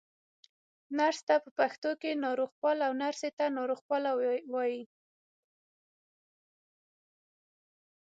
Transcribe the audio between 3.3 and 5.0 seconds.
ته ناروغپاله وايي.